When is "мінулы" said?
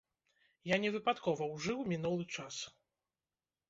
1.95-2.31